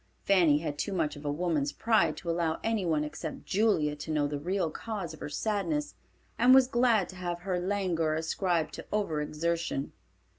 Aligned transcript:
Fanny 0.23 0.57
had 0.57 0.79
too 0.79 0.93
much 0.93 1.15
of 1.15 1.23
woman's 1.25 1.71
pride 1.71 2.17
to 2.17 2.29
allow 2.31 2.59
anyone 2.63 3.03
except 3.03 3.45
Julia 3.45 3.95
to 3.97 4.09
know 4.09 4.25
the 4.25 4.39
real 4.39 4.71
cause 4.71 5.13
of 5.13 5.19
her 5.19 5.29
sadness, 5.29 5.93
and 6.39 6.55
was 6.55 6.65
glad 6.67 7.07
to 7.09 7.15
have 7.17 7.41
her 7.41 7.59
languor 7.59 8.15
ascribed 8.15 8.73
to 8.73 8.85
over 8.91 9.21
exertion. 9.21 9.91